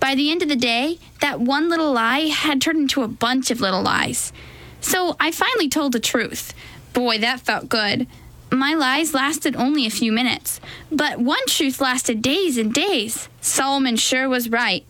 By 0.00 0.14
the 0.14 0.30
end 0.30 0.42
of 0.42 0.48
the 0.48 0.56
day, 0.56 0.98
that 1.20 1.40
one 1.40 1.68
little 1.68 1.92
lie 1.92 2.28
had 2.28 2.60
turned 2.60 2.78
into 2.80 3.02
a 3.02 3.08
bunch 3.08 3.50
of 3.50 3.60
little 3.60 3.82
lies. 3.82 4.32
So 4.80 5.16
I 5.18 5.30
finally 5.30 5.68
told 5.68 5.92
the 5.92 6.00
truth. 6.00 6.54
Boy, 6.92 7.18
that 7.18 7.40
felt 7.40 7.68
good. 7.68 8.06
My 8.50 8.74
lies 8.74 9.12
lasted 9.12 9.56
only 9.56 9.84
a 9.84 9.90
few 9.90 10.10
minutes, 10.10 10.58
but 10.90 11.18
one 11.18 11.44
truth 11.46 11.80
lasted 11.80 12.22
days 12.22 12.56
and 12.56 12.72
days. 12.72 13.28
Solomon 13.40 13.96
sure 13.96 14.28
was 14.28 14.48
right. 14.48 14.86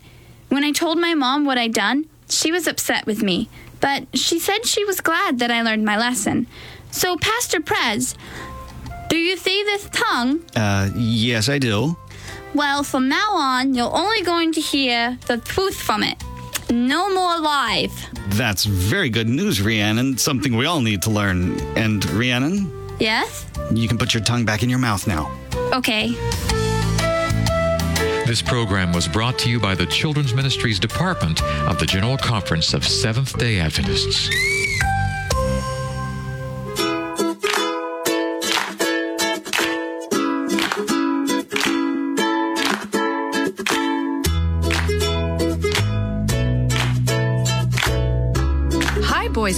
When 0.47 0.63
I 0.63 0.71
told 0.71 0.97
my 0.97 1.13
mom 1.13 1.43
what 1.45 1.57
I'd 1.57 1.73
done, 1.73 2.05
she 2.29 2.51
was 2.51 2.67
upset 2.67 3.05
with 3.05 3.21
me, 3.21 3.49
but 3.81 4.07
she 4.17 4.39
said 4.39 4.65
she 4.65 4.85
was 4.85 5.01
glad 5.01 5.39
that 5.39 5.51
I 5.51 5.61
learned 5.61 5.83
my 5.83 5.97
lesson. 5.97 6.47
So, 6.91 7.17
Pastor 7.17 7.59
Prez, 7.59 8.15
do 9.09 9.17
you 9.17 9.35
see 9.35 9.63
this 9.63 9.89
tongue? 9.91 10.41
Uh, 10.55 10.89
yes, 10.95 11.49
I 11.49 11.59
do. 11.59 11.97
Well, 12.53 12.83
from 12.83 13.07
now 13.09 13.29
on, 13.33 13.73
you're 13.73 13.93
only 13.95 14.21
going 14.23 14.51
to 14.53 14.61
hear 14.61 15.17
the 15.27 15.37
truth 15.37 15.79
from 15.79 16.03
it. 16.03 16.17
No 16.71 17.09
more 17.13 17.39
lies. 17.39 17.91
That's 18.29 18.65
very 18.65 19.09
good 19.09 19.27
news, 19.29 19.61
Rhiannon. 19.61 20.17
Something 20.17 20.55
we 20.55 20.65
all 20.65 20.81
need 20.81 21.01
to 21.03 21.09
learn. 21.09 21.59
And 21.77 22.03
Rhiannon, 22.11 22.71
Yes? 22.99 23.45
you 23.71 23.87
can 23.87 23.97
put 23.97 24.13
your 24.13 24.23
tongue 24.23 24.45
back 24.45 24.61
in 24.63 24.69
your 24.69 24.79
mouth 24.79 25.07
now. 25.07 25.31
Okay. 25.73 26.09
This 28.25 28.41
program 28.43 28.93
was 28.93 29.07
brought 29.07 29.39
to 29.39 29.49
you 29.49 29.59
by 29.59 29.73
the 29.73 29.87
Children's 29.87 30.33
Ministries 30.35 30.79
Department 30.79 31.41
of 31.67 31.79
the 31.79 31.85
General 31.85 32.17
Conference 32.17 32.73
of 32.75 32.85
Seventh 32.85 33.37
day 33.39 33.59
Adventists. 33.59 34.29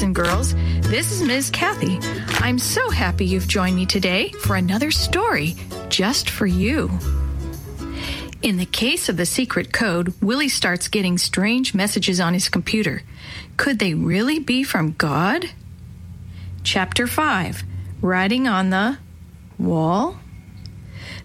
And 0.02 0.16
girls. 0.16 0.54
This 0.82 1.12
is 1.12 1.22
Ms. 1.22 1.50
Kathy. 1.50 2.00
I'm 2.40 2.58
so 2.58 2.90
happy 2.90 3.26
you've 3.26 3.48
joined 3.48 3.76
me 3.76 3.86
today 3.86 4.30
for 4.30 4.56
another 4.56 4.92
story 4.92 5.56
just 5.90 6.30
for 6.30 6.46
you. 6.46 6.90
In 8.42 8.58
the 8.58 8.66
case 8.66 9.10
of 9.10 9.18
the 9.18 9.26
secret 9.26 9.72
code, 9.72 10.14
Willie 10.22 10.50
starts 10.50 10.88
getting 10.88 11.18
strange 11.18 11.74
messages 11.74 12.20
on 12.20 12.34
his 12.34 12.50
computer. 12.50 13.04
Could 13.58 13.80
they 13.80 13.94
really 13.94 14.40
be 14.40 14.64
from 14.64 14.94
God? 14.94 15.52
Chapter 16.64 17.06
5 17.06 17.64
Writing 18.02 18.48
on 18.48 18.72
the 18.72 18.98
Wall? 19.60 20.20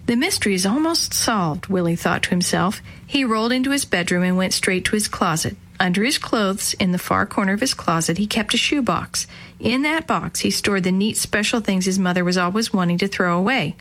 The 0.05 0.15
mystery 0.15 0.53
is 0.53 0.65
almost 0.65 1.13
solved, 1.13 1.67
Willie 1.67 1.95
thought 1.95 2.23
to 2.23 2.29
himself. 2.29 2.81
He 3.05 3.25
rolled 3.25 3.51
into 3.51 3.71
his 3.71 3.85
bedroom 3.85 4.23
and 4.23 4.37
went 4.37 4.53
straight 4.53 4.85
to 4.85 4.91
his 4.91 5.07
closet. 5.07 5.57
Under 5.79 6.03
his 6.03 6.17
clothes, 6.17 6.73
in 6.75 6.91
the 6.91 6.97
far 6.97 7.25
corner 7.25 7.53
of 7.53 7.59
his 7.59 7.73
closet, 7.73 8.17
he 8.17 8.25
kept 8.25 8.53
a 8.53 8.57
shoebox. 8.57 9.27
In 9.59 9.83
that 9.83 10.07
box, 10.07 10.39
he 10.39 10.49
stored 10.49 10.83
the 10.83 10.91
neat 10.91 11.17
special 11.17 11.59
things 11.59 11.85
his 11.85 11.99
mother 11.99 12.23
was 12.23 12.37
always 12.37 12.73
wanting 12.73 12.97
to 12.99 13.07
throw 13.07 13.37
away. 13.37 13.75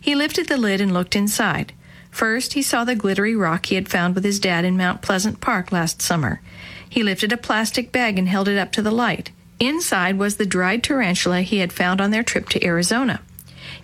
He 0.00 0.14
lifted 0.14 0.48
the 0.48 0.56
lid 0.56 0.80
and 0.80 0.94
looked 0.94 1.16
inside. 1.16 1.72
First, 2.10 2.54
he 2.54 2.62
saw 2.62 2.84
the 2.84 2.94
glittery 2.94 3.34
rock 3.36 3.66
he 3.66 3.74
had 3.74 3.88
found 3.88 4.14
with 4.14 4.24
his 4.24 4.40
dad 4.40 4.64
in 4.64 4.76
Mount 4.76 5.02
Pleasant 5.02 5.40
Park 5.40 5.72
last 5.72 6.02
summer. 6.02 6.40
He 6.88 7.02
lifted 7.02 7.32
a 7.32 7.36
plastic 7.36 7.92
bag 7.92 8.18
and 8.18 8.28
held 8.28 8.48
it 8.48 8.58
up 8.58 8.72
to 8.72 8.82
the 8.82 8.90
light. 8.90 9.30
Inside 9.60 10.18
was 10.18 10.36
the 10.36 10.46
dried 10.46 10.82
tarantula 10.82 11.42
he 11.42 11.58
had 11.58 11.72
found 11.72 12.00
on 12.00 12.10
their 12.10 12.22
trip 12.22 12.48
to 12.50 12.64
Arizona. 12.64 13.20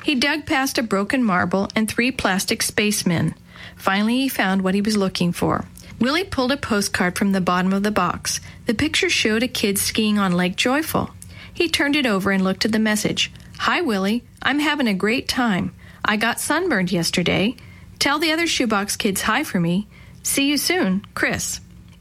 He 0.03 0.15
dug 0.15 0.47
past 0.47 0.79
a 0.79 0.83
broken 0.83 1.23
marble 1.23 1.69
and 1.77 1.89
three 1.89 2.11
plastic 2.11 2.63
spacemen. 2.63 3.35
Finally, 3.77 4.17
he 4.17 4.29
found 4.29 4.63
what 4.63 4.75
he 4.75 4.81
was 4.81 4.97
looking 4.97 5.33
for. 5.33 5.67
Willie 5.99 6.25
pulled 6.25 6.53
a 6.53 6.57
postcard 6.57 7.17
from 7.17 7.33
the 7.33 7.41
bottom 7.41 7.73
of 7.73 7.83
the 7.83 7.91
box. 7.91 8.41
The 8.67 8.75
picture 8.75 9.09
showed 9.09 9.43
a 9.43 9.49
kid 9.49 9.79
skiing 9.79 10.19
on 10.19 10.33
Lake 10.33 10.57
Joyful. 10.57 11.11
He 11.53 11.69
turned 11.69 11.97
it 11.97 12.05
over 12.05 12.31
and 12.31 12.45
looked 12.45 12.67
at 12.67 12.73
the 12.73 12.79
message. 12.79 13.33
Hi, 13.61 13.81
Willie. 13.81 14.23
I'm 14.43 14.59
having 14.59 14.89
a 14.89 14.95
great 14.95 15.27
time. 15.27 15.75
I 16.05 16.17
got 16.17 16.39
sunburned 16.39 16.93
yesterday. 16.93 17.57
Tell 17.99 18.19
the 18.19 18.31
other 18.31 18.47
shoebox 18.47 18.97
kids 18.97 19.23
hi 19.23 19.43
for 19.43 19.59
me. 19.59 19.89
See 20.23 20.49
you 20.49 20.59
soon, 20.59 21.05
Chris. 21.15 21.61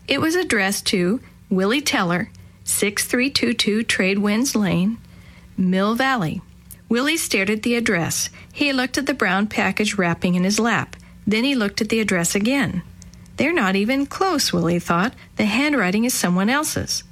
It 0.10 0.20
was 0.20 0.36
addressed 0.36 0.86
to 0.88 1.22
Willie 1.50 1.82
Teller, 1.82 2.30
6322 2.66 3.84
Trade 3.84 4.20
Winds 4.20 4.56
Lane, 4.56 4.98
Mill 5.58 5.96
Valley. 5.96 6.42
Willie 6.90 7.18
stared 7.18 7.50
at 7.50 7.64
the 7.64 7.76
address. 7.76 8.30
He 8.52 8.74
looked 8.74 8.98
at 8.98 9.06
the 9.06 9.14
brown 9.14 9.48
package 9.48 9.96
wrapping 9.96 10.36
in 10.36 10.44
his 10.44 10.60
lap. 10.60 10.96
Then 11.26 11.44
he 11.44 11.56
looked 11.56 11.82
at 11.82 11.90
the 11.90 12.02
address 12.02 12.36
again. 12.36 12.84
They're 13.38 13.54
not 13.54 13.76
even 13.76 14.06
close, 14.06 14.54
Willie 14.54 14.80
thought. 14.80 15.14
The 15.36 15.46
handwriting 15.46 16.06
is 16.06 16.14
someone 16.14 16.50
else's. 16.50 17.04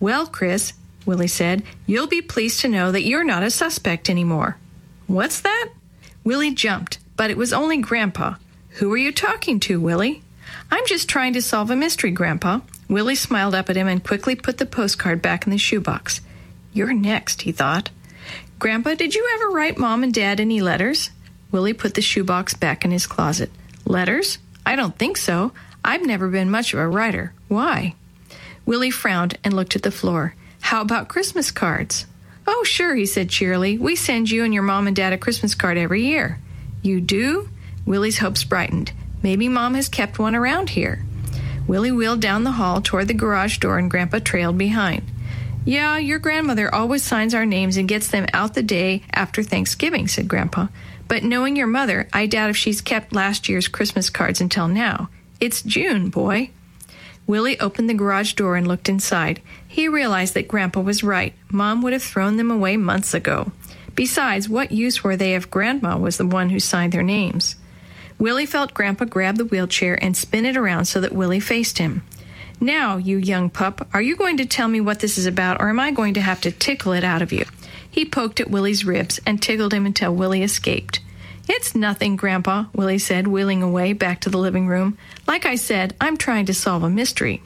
Well, 0.00 0.26
Chris, 0.26 0.72
Willie 1.04 1.26
said, 1.26 1.62
you'll 1.86 2.06
be 2.06 2.22
pleased 2.22 2.60
to 2.60 2.68
know 2.68 2.92
that 2.92 3.04
you're 3.04 3.24
not 3.24 3.42
a 3.42 3.50
suspect 3.50 4.08
anymore. 4.08 4.56
What's 5.06 5.40
that? 5.40 5.70
Willie 6.22 6.54
jumped, 6.54 6.98
but 7.16 7.30
it 7.30 7.36
was 7.36 7.52
only 7.52 7.78
Grandpa. 7.78 8.34
Who 8.72 8.92
are 8.92 8.98
you 8.98 9.10
talking 9.10 9.58
to, 9.60 9.80
Willie? 9.80 10.22
I'm 10.70 10.86
just 10.86 11.08
trying 11.08 11.32
to 11.32 11.42
solve 11.42 11.70
a 11.70 11.76
mystery, 11.76 12.10
Grandpa. 12.10 12.60
Willie 12.88 13.14
smiled 13.14 13.54
up 13.54 13.68
at 13.68 13.76
him 13.76 13.88
and 13.88 14.04
quickly 14.04 14.34
put 14.34 14.58
the 14.58 14.66
postcard 14.66 15.20
back 15.20 15.46
in 15.46 15.50
the 15.50 15.58
shoebox. 15.58 16.20
You're 16.72 16.92
next, 16.92 17.42
he 17.42 17.52
thought. 17.52 17.90
Grandpa, 18.58 18.94
did 18.94 19.14
you 19.14 19.28
ever 19.34 19.50
write 19.50 19.78
Mom 19.78 20.02
and 20.02 20.12
Dad 20.12 20.40
any 20.40 20.60
letters? 20.60 21.10
Willie 21.50 21.72
put 21.72 21.94
the 21.94 22.02
shoebox 22.02 22.54
back 22.54 22.84
in 22.84 22.90
his 22.90 23.06
closet. 23.06 23.50
Letters? 23.84 24.38
I 24.68 24.76
don't 24.76 24.98
think 24.98 25.16
so. 25.16 25.52
I've 25.82 26.04
never 26.04 26.28
been 26.28 26.50
much 26.50 26.74
of 26.74 26.78
a 26.78 26.86
writer. 26.86 27.32
Why? 27.48 27.94
Willie 28.66 28.90
frowned 28.90 29.38
and 29.42 29.54
looked 29.54 29.76
at 29.76 29.82
the 29.82 29.90
floor. 29.90 30.34
How 30.60 30.82
about 30.82 31.08
Christmas 31.08 31.50
cards? 31.50 32.04
Oh, 32.46 32.64
sure, 32.64 32.94
he 32.94 33.06
said 33.06 33.30
cheerily. 33.30 33.78
We 33.78 33.96
send 33.96 34.30
you 34.30 34.44
and 34.44 34.52
your 34.52 34.62
mom 34.62 34.86
and 34.86 34.94
dad 34.94 35.14
a 35.14 35.16
Christmas 35.16 35.54
card 35.54 35.78
every 35.78 36.04
year. 36.04 36.38
You 36.82 37.00
do? 37.00 37.48
Willie's 37.86 38.18
hopes 38.18 38.44
brightened. 38.44 38.92
Maybe 39.22 39.48
mom 39.48 39.72
has 39.72 39.88
kept 39.88 40.18
one 40.18 40.34
around 40.34 40.68
here. 40.68 41.02
Willie 41.66 41.90
wheeled 41.90 42.20
down 42.20 42.44
the 42.44 42.52
hall 42.52 42.82
toward 42.82 43.08
the 43.08 43.14
garage 43.14 43.56
door 43.56 43.78
and 43.78 43.90
Grandpa 43.90 44.18
trailed 44.18 44.58
behind. 44.58 45.02
Yeah, 45.64 45.96
your 45.96 46.18
grandmother 46.18 46.74
always 46.74 47.02
signs 47.02 47.32
our 47.32 47.46
names 47.46 47.78
and 47.78 47.88
gets 47.88 48.08
them 48.08 48.26
out 48.34 48.52
the 48.52 48.62
day 48.62 49.02
after 49.14 49.42
Thanksgiving, 49.42 50.08
said 50.08 50.28
Grandpa. 50.28 50.66
But 51.08 51.24
knowing 51.24 51.56
your 51.56 51.66
mother, 51.66 52.08
I 52.12 52.26
doubt 52.26 52.50
if 52.50 52.56
she's 52.56 52.80
kept 52.80 53.14
last 53.14 53.48
year's 53.48 53.66
Christmas 53.66 54.10
cards 54.10 54.40
until 54.40 54.68
now. 54.68 55.08
It's 55.40 55.62
June, 55.62 56.10
boy. 56.10 56.50
Willie 57.26 57.60
opened 57.60 57.88
the 57.88 57.94
garage 57.94 58.34
door 58.34 58.56
and 58.56 58.66
looked 58.66 58.88
inside. 58.88 59.42
He 59.66 59.88
realized 59.88 60.34
that 60.34 60.48
Grandpa 60.48 60.80
was 60.80 61.02
right. 61.02 61.34
Mom 61.50 61.82
would 61.82 61.92
have 61.92 62.02
thrown 62.02 62.36
them 62.36 62.50
away 62.50 62.76
months 62.76 63.14
ago. 63.14 63.52
Besides, 63.94 64.48
what 64.48 64.70
use 64.70 65.02
were 65.02 65.16
they 65.16 65.34
if 65.34 65.50
Grandma 65.50 65.98
was 65.98 66.18
the 66.18 66.26
one 66.26 66.50
who 66.50 66.60
signed 66.60 66.92
their 66.92 67.02
names? 67.02 67.56
Willie 68.18 68.46
felt 68.46 68.74
Grandpa 68.74 69.04
grab 69.04 69.36
the 69.36 69.44
wheelchair 69.44 70.02
and 70.02 70.16
spin 70.16 70.44
it 70.44 70.56
around 70.56 70.86
so 70.86 71.00
that 71.00 71.12
Willie 71.12 71.40
faced 71.40 71.78
him. 71.78 72.02
Now, 72.60 72.96
you 72.96 73.18
young 73.18 73.50
pup, 73.50 73.86
are 73.92 74.02
you 74.02 74.16
going 74.16 74.38
to 74.38 74.46
tell 74.46 74.68
me 74.68 74.80
what 74.80 75.00
this 75.00 75.18
is 75.18 75.26
about, 75.26 75.60
or 75.60 75.68
am 75.68 75.78
I 75.78 75.90
going 75.90 76.14
to 76.14 76.20
have 76.20 76.40
to 76.40 76.50
tickle 76.50 76.92
it 76.92 77.04
out 77.04 77.22
of 77.22 77.32
you? 77.32 77.44
He 77.90 78.04
poked 78.04 78.40
at 78.40 78.50
Willie's 78.50 78.84
ribs 78.84 79.20
and 79.26 79.40
tickled 79.40 79.72
him 79.74 79.86
until 79.86 80.14
Willie 80.14 80.42
escaped. 80.42 81.00
It's 81.48 81.74
nothing, 81.74 82.16
Grandpa, 82.16 82.66
Willie 82.74 82.98
said, 82.98 83.26
wheeling 83.26 83.62
away 83.62 83.94
back 83.94 84.20
to 84.20 84.30
the 84.30 84.38
living 84.38 84.66
room. 84.68 84.98
Like 85.26 85.46
I 85.46 85.54
said, 85.54 85.96
I'm 86.00 86.16
trying 86.16 86.46
to 86.46 86.54
solve 86.54 86.82
a 86.82 86.90
mystery. 86.90 87.42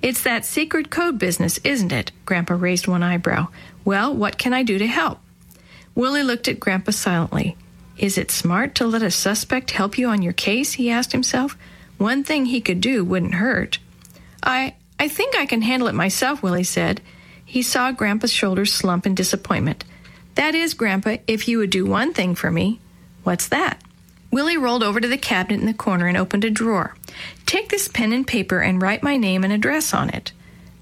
It's 0.00 0.22
that 0.22 0.44
secret 0.44 0.90
code 0.90 1.18
business, 1.18 1.58
isn't 1.64 1.90
it? 1.90 2.12
Grandpa 2.26 2.54
raised 2.54 2.86
one 2.86 3.02
eyebrow. 3.02 3.48
Well, 3.84 4.14
what 4.14 4.38
can 4.38 4.52
I 4.52 4.62
do 4.62 4.78
to 4.78 4.86
help? 4.86 5.18
Willie 5.94 6.22
looked 6.22 6.46
at 6.46 6.60
Grandpa 6.60 6.92
silently. 6.92 7.56
Is 7.96 8.18
it 8.18 8.30
smart 8.30 8.74
to 8.76 8.86
let 8.86 9.02
a 9.02 9.10
suspect 9.10 9.72
help 9.72 9.98
you 9.98 10.08
on 10.08 10.22
your 10.22 10.32
case? 10.32 10.74
he 10.74 10.90
asked 10.90 11.12
himself. 11.12 11.56
One 11.98 12.24
thing 12.24 12.46
he 12.46 12.60
could 12.60 12.80
do 12.80 13.04
wouldn't 13.04 13.34
hurt. 13.34 13.78
I 14.42 14.74
I 14.98 15.08
think 15.08 15.36
I 15.36 15.46
can 15.46 15.62
handle 15.62 15.88
it 15.88 15.94
myself, 15.94 16.42
Willie 16.42 16.64
said. 16.64 17.00
He 17.54 17.62
saw 17.62 17.92
Grandpa's 17.92 18.32
shoulders 18.32 18.72
slump 18.72 19.06
in 19.06 19.14
disappointment. 19.14 19.84
That 20.34 20.56
is, 20.56 20.74
Grandpa, 20.74 21.18
if 21.28 21.46
you 21.46 21.58
would 21.58 21.70
do 21.70 21.86
one 21.86 22.12
thing 22.12 22.34
for 22.34 22.50
me. 22.50 22.80
What's 23.22 23.46
that? 23.46 23.80
Willie 24.32 24.56
rolled 24.56 24.82
over 24.82 24.98
to 24.98 25.06
the 25.06 25.16
cabinet 25.16 25.60
in 25.60 25.66
the 25.66 25.72
corner 25.72 26.08
and 26.08 26.16
opened 26.16 26.44
a 26.44 26.50
drawer. 26.50 26.96
Take 27.46 27.68
this 27.68 27.86
pen 27.86 28.12
and 28.12 28.26
paper 28.26 28.58
and 28.58 28.82
write 28.82 29.04
my 29.04 29.16
name 29.16 29.44
and 29.44 29.52
address 29.52 29.94
on 29.94 30.10
it. 30.10 30.32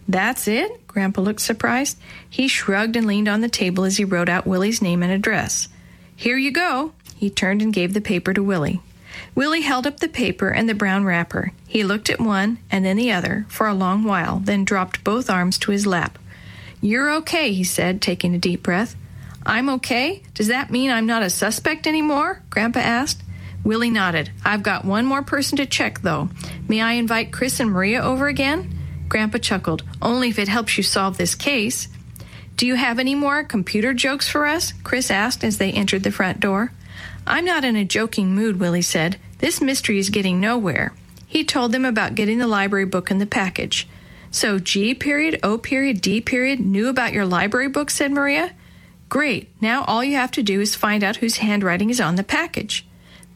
That's 0.09 0.49
it? 0.49 0.87
Grandpa 0.87 1.21
looked 1.21 1.43
surprised. 1.43 1.99
He 2.31 2.49
shrugged 2.49 2.97
and 2.97 3.07
leaned 3.07 3.29
on 3.29 3.43
the 3.43 3.51
table 3.51 3.85
as 3.85 3.99
he 3.99 4.05
wrote 4.07 4.31
out 4.31 4.47
Willie's 4.47 4.81
name 4.81 5.03
and 5.03 5.13
address. 5.13 5.69
Here 6.17 6.39
you 6.39 6.53
go. 6.53 6.93
He 7.17 7.29
turned 7.29 7.61
and 7.61 7.75
gave 7.75 7.93
the 7.93 8.01
paper 8.01 8.33
to 8.33 8.43
Willie. 8.43 8.81
Willie 9.35 9.61
held 9.61 9.87
up 9.87 10.01
the 10.01 10.09
paper 10.09 10.49
and 10.49 10.71
the 10.71 10.75
brown 10.75 11.05
wrapper. 11.05 11.53
He 11.69 11.85
looked 11.85 12.09
at 12.09 12.19
one 12.19 12.61
and 12.71 12.83
then 12.83 12.97
the 12.97 13.13
other 13.13 13.45
for 13.51 13.67
a 13.67 13.75
long 13.75 14.05
while, 14.05 14.39
then 14.39 14.65
dropped 14.65 15.05
both 15.05 15.29
arms 15.29 15.59
to 15.59 15.71
his 15.71 15.87
lap. 15.87 16.19
You're 16.85 17.13
okay, 17.19 17.53
he 17.53 17.63
said, 17.63 18.03
taking 18.03 18.35
a 18.35 18.39
deep 18.39 18.65
breath. 18.65 18.97
I'm 19.47 19.69
okay? 19.69 20.25
Does 20.35 20.49
that 20.49 20.71
mean 20.71 20.91
I'm 20.91 21.07
not 21.07 21.23
a 21.23 21.31
suspect 21.31 21.87
anymore? 21.87 22.43
Grandpa 22.51 22.81
asked. 22.81 23.23
Willie 23.63 23.91
nodded. 23.91 24.33
I've 24.45 24.65
got 24.65 24.85
one 24.85 25.07
more 25.07 25.23
person 25.23 25.59
to 25.59 25.67
check, 25.67 26.03
though. 26.03 26.29
May 26.67 26.81
I 26.81 26.95
invite 26.95 27.33
Chris 27.33 27.61
and 27.61 27.71
Maria 27.71 28.03
over 28.03 28.27
again? 28.27 28.77
Grandpa 29.09 29.39
chuckled. 29.39 29.85
Only 30.03 30.29
if 30.29 30.41
it 30.41 30.49
helps 30.49 30.77
you 30.77 30.83
solve 30.83 31.17
this 31.17 31.37
case. 31.37 31.87
Do 32.57 32.67
you 32.67 32.75
have 32.75 32.99
any 32.99 33.15
more 33.15 33.45
computer 33.45 33.95
jokes 33.95 34.29
for 34.29 34.45
us? 34.45 34.73
Chris 34.83 35.09
asked 35.09 35.45
as 35.45 35.59
they 35.59 35.71
entered 35.71 36.03
the 36.03 36.11
front 36.11 36.41
door. 36.41 36.73
I'm 37.25 37.45
not 37.45 37.65
in 37.65 37.77
a 37.77 37.85
joking 37.85 38.35
mood, 38.35 38.59
Willie 38.59 38.83
said. 38.83 39.19
This 39.39 39.61
mystery 39.61 39.99
is 39.99 40.11
getting 40.11 40.41
nowhere. 40.41 40.93
He 41.29 41.45
told 41.45 41.71
them 41.71 41.85
about 41.85 42.17
getting 42.17 42.39
the 42.39 42.49
library 42.49 42.87
book 42.87 43.11
in 43.13 43.19
the 43.19 43.27
package. 43.27 43.87
So 44.33 44.59
G 44.59 44.95
period, 44.95 45.39
O 45.43 45.59
period, 45.59 46.01
D 46.01 46.21
period 46.21 46.59
knew 46.59 46.89
about 46.89 47.13
your 47.13 47.27
library 47.27 47.69
book, 47.69 47.91
said 47.91 48.11
Maria. 48.11 48.53
Great. 49.09 49.51
Now 49.61 49.85
all 49.85 50.03
you 50.03 50.17
have 50.17 50.31
to 50.33 50.43
do 50.43 50.61
is 50.61 50.75
find 50.75 51.05
out 51.05 51.17
whose 51.17 51.37
handwriting 51.37 51.91
is 51.91 52.01
on 52.01 52.17
the 52.17 52.25
package. 52.25 52.87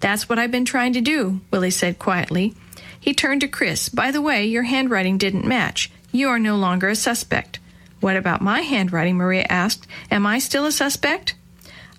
That's 0.00 0.28
what 0.28 0.38
I've 0.38 0.50
been 0.50 0.64
trying 0.64 0.94
to 0.94 1.02
do, 1.02 1.42
Willie 1.50 1.70
said 1.70 1.98
quietly. 1.98 2.54
He 2.98 3.12
turned 3.12 3.42
to 3.42 3.48
Chris. 3.48 3.90
By 3.90 4.10
the 4.10 4.22
way, 4.22 4.46
your 4.46 4.64
handwriting 4.64 5.18
didn't 5.18 5.46
match. 5.46 5.90
You 6.12 6.28
are 6.30 6.38
no 6.38 6.56
longer 6.56 6.88
a 6.88 6.96
suspect. 6.96 7.58
What 8.00 8.16
about 8.16 8.40
my 8.40 8.62
handwriting? 8.62 9.16
Maria 9.16 9.46
asked. 9.50 9.86
Am 10.10 10.26
I 10.26 10.38
still 10.38 10.64
a 10.64 10.72
suspect? 10.72 11.34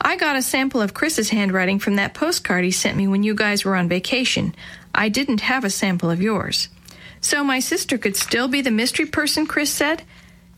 I 0.01 0.15
got 0.15 0.35
a 0.35 0.41
sample 0.41 0.81
of 0.81 0.93
Chris's 0.93 1.29
handwriting 1.29 1.79
from 1.79 1.95
that 1.95 2.13
postcard 2.13 2.63
he 2.63 2.71
sent 2.71 2.97
me 2.97 3.07
when 3.07 3.23
you 3.23 3.35
guys 3.35 3.63
were 3.63 3.75
on 3.75 3.87
vacation. 3.87 4.55
I 4.93 5.09
didn't 5.09 5.41
have 5.41 5.63
a 5.63 5.69
sample 5.69 6.09
of 6.09 6.21
yours. 6.21 6.69
So 7.21 7.43
my 7.43 7.59
sister 7.59 7.97
could 7.97 8.15
still 8.15 8.47
be 8.47 8.61
the 8.61 8.71
mystery 8.71 9.05
person, 9.05 9.47
Chris 9.47 9.71
said? 9.71 10.03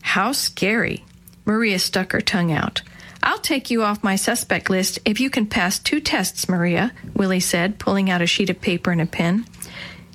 How 0.02 0.32
scary. 0.32 1.04
Maria 1.44 1.78
stuck 1.78 2.12
her 2.12 2.20
tongue 2.20 2.52
out. 2.52 2.82
I'll 3.22 3.38
take 3.38 3.70
you 3.70 3.82
off 3.82 4.02
my 4.02 4.16
suspect 4.16 4.70
list 4.70 4.98
if 5.04 5.20
you 5.20 5.28
can 5.28 5.46
pass 5.46 5.78
two 5.78 6.00
tests, 6.00 6.48
Maria, 6.48 6.92
Willie 7.14 7.40
said, 7.40 7.78
pulling 7.78 8.08
out 8.08 8.22
a 8.22 8.26
sheet 8.26 8.50
of 8.50 8.60
paper 8.60 8.90
and 8.90 9.00
a 9.00 9.06
pen. 9.06 9.46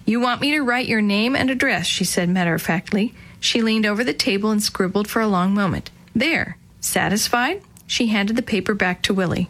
You 0.06 0.20
want 0.20 0.42
me 0.42 0.52
to 0.52 0.62
write 0.62 0.88
your 0.88 1.02
name 1.02 1.36
and 1.36 1.50
address, 1.50 1.86
she 1.86 2.04
said 2.04 2.30
matter 2.30 2.56
of 2.56 2.62
factly. 2.62 3.14
She 3.40 3.62
leaned 3.62 3.86
over 3.86 4.04
the 4.04 4.14
table 4.14 4.50
and 4.52 4.62
scribbled 4.62 5.08
for 5.08 5.22
a 5.22 5.28
long 5.28 5.54
moment. 5.54 5.92
There. 6.16 6.58
Satisfied? 6.80 7.62
She 7.88 8.08
handed 8.08 8.36
the 8.36 8.42
paper 8.42 8.74
back 8.74 9.02
to 9.04 9.14
Willie. 9.14 9.50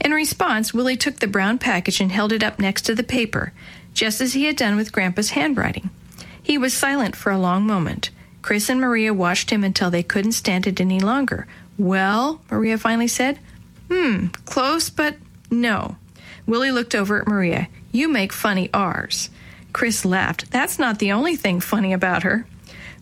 In 0.00 0.12
response, 0.12 0.74
Willie 0.74 0.96
took 0.96 1.16
the 1.16 1.26
brown 1.26 1.58
package 1.58 2.00
and 2.00 2.12
held 2.12 2.32
it 2.32 2.42
up 2.42 2.58
next 2.58 2.82
to 2.82 2.94
the 2.94 3.02
paper, 3.02 3.52
just 3.94 4.20
as 4.20 4.34
he 4.34 4.44
had 4.44 4.56
done 4.56 4.76
with 4.76 4.92
Grandpa's 4.92 5.30
handwriting. 5.30 5.90
He 6.46 6.58
was 6.58 6.72
silent 6.72 7.16
for 7.16 7.32
a 7.32 7.38
long 7.38 7.66
moment. 7.66 8.10
Chris 8.40 8.68
and 8.68 8.80
Maria 8.80 9.12
watched 9.12 9.50
him 9.50 9.64
until 9.64 9.90
they 9.90 10.04
couldn't 10.04 10.30
stand 10.30 10.64
it 10.68 10.80
any 10.80 11.00
longer. 11.00 11.48
Well, 11.76 12.40
Maria 12.48 12.78
finally 12.78 13.08
said. 13.08 13.40
Hmm, 13.90 14.26
close, 14.44 14.88
but 14.88 15.16
no. 15.50 15.96
Willie 16.46 16.70
looked 16.70 16.94
over 16.94 17.20
at 17.20 17.26
Maria. 17.26 17.66
You 17.90 18.06
make 18.06 18.32
funny 18.32 18.70
R's. 18.72 19.28
Chris 19.72 20.04
laughed. 20.04 20.48
That's 20.52 20.78
not 20.78 21.00
the 21.00 21.10
only 21.10 21.34
thing 21.34 21.58
funny 21.58 21.92
about 21.92 22.22
her. 22.22 22.46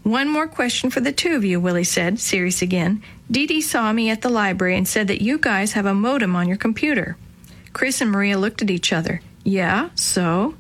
One 0.05 0.31
more 0.31 0.49
question 0.49 0.89
for 0.89 1.01
the 1.01 1.13
two 1.13 1.37
of 1.37 1.45
you, 1.45 1.61
Willie 1.61 1.85
said, 1.85 2.21
serious 2.21 2.63
again. 2.63 3.03
Dee 3.31 3.47
Dee 3.47 3.61
saw 3.61 3.93
me 3.93 4.09
at 4.09 4.23
the 4.23 4.31
library 4.31 4.75
and 4.75 4.89
said 4.89 5.07
that 5.09 5.21
you 5.21 5.37
guys 5.37 5.73
have 5.73 5.85
a 5.85 5.93
modem 5.93 6.35
on 6.35 6.49
your 6.49 6.57
computer. 6.57 7.19
Chris 7.75 8.01
and 8.01 8.11
Maria 8.11 8.39
looked 8.39 8.63
at 8.63 8.71
each 8.71 8.91
other. 8.91 9.21
Yeah, 9.43 9.91
so? 9.95 10.55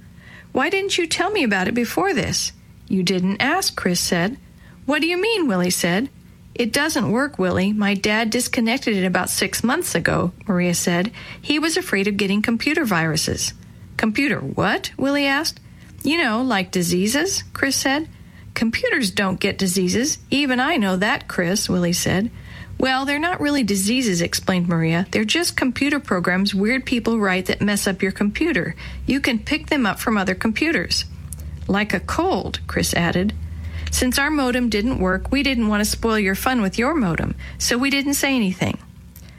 Why 0.52 0.68
didn't 0.68 0.98
you 0.98 1.06
tell 1.06 1.30
me 1.30 1.44
about 1.44 1.66
it 1.66 1.72
before 1.72 2.12
this? 2.12 2.52
You 2.88 3.02
didn't 3.02 3.40
ask, 3.40 3.76
Chris 3.76 4.00
said. 4.00 4.36
What 4.86 5.00
do 5.00 5.06
you 5.06 5.20
mean? 5.20 5.48
Willie 5.48 5.70
said. 5.70 6.10
It 6.54 6.72
doesn't 6.72 7.10
work, 7.10 7.38
Willie. 7.38 7.72
My 7.72 7.94
dad 7.94 8.30
disconnected 8.30 8.96
it 8.96 9.04
about 9.04 9.30
six 9.30 9.64
months 9.64 9.94
ago, 9.94 10.32
Maria 10.46 10.74
said. 10.74 11.10
He 11.40 11.58
was 11.58 11.76
afraid 11.76 12.06
of 12.06 12.16
getting 12.16 12.42
computer 12.42 12.84
viruses. 12.84 13.54
Computer 13.96 14.38
what? 14.38 14.92
Willie 14.96 15.26
asked. 15.26 15.58
You 16.04 16.18
know, 16.18 16.42
like 16.42 16.70
diseases, 16.70 17.42
Chris 17.54 17.76
said. 17.76 18.08
Computers 18.52 19.10
don't 19.10 19.40
get 19.40 19.58
diseases. 19.58 20.18
Even 20.30 20.60
I 20.60 20.76
know 20.76 20.96
that, 20.96 21.26
Chris, 21.26 21.68
Willie 21.68 21.92
said. 21.92 22.30
Well, 22.78 23.04
they're 23.04 23.18
not 23.18 23.40
really 23.40 23.62
diseases, 23.62 24.20
explained 24.20 24.68
Maria. 24.68 25.06
They're 25.10 25.24
just 25.24 25.56
computer 25.56 25.98
programs 25.98 26.54
weird 26.54 26.84
people 26.84 27.18
write 27.18 27.46
that 27.46 27.60
mess 27.60 27.86
up 27.86 28.02
your 28.02 28.12
computer. 28.12 28.76
You 29.06 29.20
can 29.20 29.38
pick 29.38 29.68
them 29.68 29.86
up 29.86 29.98
from 29.98 30.16
other 30.16 30.34
computers. 30.34 31.04
Like 31.66 31.94
a 31.94 32.00
cold, 32.00 32.60
Chris 32.66 32.94
added. 32.94 33.32
Since 33.90 34.18
our 34.18 34.30
modem 34.30 34.68
didn't 34.68 34.98
work, 34.98 35.30
we 35.30 35.42
didn't 35.42 35.68
want 35.68 35.80
to 35.80 35.90
spoil 35.90 36.18
your 36.18 36.34
fun 36.34 36.62
with 36.62 36.78
your 36.78 36.94
modem, 36.94 37.34
so 37.58 37.78
we 37.78 37.90
didn't 37.90 38.14
say 38.14 38.34
anything. 38.34 38.78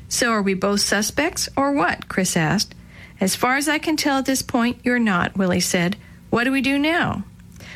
So 0.08 0.32
are 0.32 0.42
we 0.42 0.54
both 0.54 0.82
suspects, 0.82 1.50
or 1.58 1.74
what? 1.74 2.08
Chris 2.08 2.38
asked. 2.38 2.74
As 3.20 3.36
far 3.36 3.58
as 3.58 3.68
I 3.68 3.80
can 3.80 3.98
tell 3.98 4.18
at 4.18 4.26
this 4.26 4.42
point, 4.42 4.80
you're 4.84 5.00
not, 5.00 5.36
Willie 5.38 5.60
said. 5.60 5.98
What 6.30 6.46
do 6.46 6.52
we 6.52 6.62
do 6.62 6.78
now? 6.78 7.24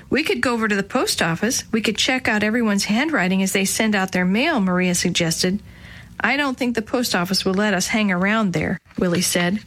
We 0.10 0.24
could 0.24 0.42
go 0.42 0.54
over 0.54 0.68
to 0.68 0.76
the 0.76 0.84
post 0.84 1.22
office. 1.22 1.64
We 1.72 1.82
could 1.82 1.98
check 1.98 2.28
out 2.28 2.44
everyone's 2.44 2.86
handwriting 2.86 3.44
as 3.44 3.54
they 3.54 3.66
send 3.66 3.96
out 3.96 4.12
their 4.12 4.26
mail, 4.26 4.60
Maria 4.60 4.96
suggested. 4.96 5.62
I 6.20 6.36
don't 6.36 6.58
think 6.58 6.76
the 6.76 6.82
post 6.82 7.16
office 7.16 7.46
will 7.46 7.54
let 7.54 7.74
us 7.74 7.88
hang 7.88 8.12
around 8.12 8.54
there, 8.54 8.80
Willie 8.98 9.22
said. 9.22 9.60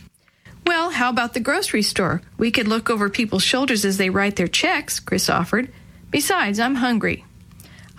Well, 0.65 0.91
how 0.91 1.11
about 1.11 1.35
the 1.35 1.41
grocery 1.41 1.83
store? 1.83 2.23
We 2.39 2.51
could 2.51 2.69
look 2.69 2.89
over 2.89 3.09
people's 3.09 3.43
shoulders 3.43 3.85
as 3.85 3.97
they 3.97 4.11
write 4.11 4.37
their 4.37 4.49
checks, 4.49 5.01
Chris 5.01 5.29
offered. 5.29 5.73
Besides, 6.11 6.61
I'm 6.61 6.77
hungry. 6.77 7.25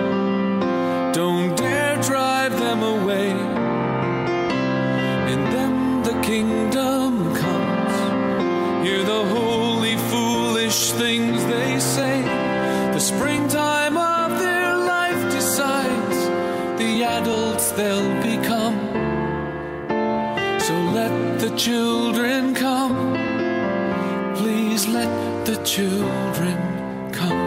Kingdom 6.45 7.33
comes. 7.35 7.95
Hear 8.85 9.03
the 9.03 9.23
holy, 9.35 9.97
foolish 10.11 10.91
things 10.91 11.43
they 11.45 11.79
say. 11.79 12.21
The 12.93 12.99
springtime 12.99 13.97
of 13.97 14.39
their 14.39 14.75
life 14.77 15.21
decides 15.31 16.19
the 16.79 17.03
adults 17.03 17.71
they'll 17.71 18.15
become. 18.21 18.77
So 20.59 20.73
let 20.99 21.39
the 21.39 21.51
children 21.57 22.53
come. 22.53 23.15
Please 24.35 24.87
let 24.87 25.45
the 25.45 25.57
children 25.63 26.57
come. 27.11 27.43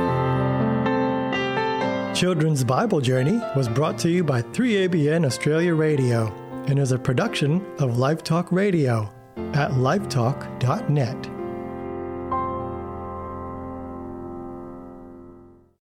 Children's 2.15 2.65
Bible 2.65 3.01
Journey 3.01 3.41
was 3.55 3.69
brought 3.69 3.97
to 3.99 4.09
you 4.09 4.25
by 4.25 4.43
3ABN 4.43 5.25
Australia 5.25 5.75
Radio 5.75 6.48
and 6.69 6.79
is 6.79 6.93
a 6.93 6.99
production 6.99 7.65
of 7.79 7.99
Life 7.99 8.23
Talk 8.23 8.53
Radio 8.53 9.11
at 9.55 9.71
lifetalk.net. 9.73 11.38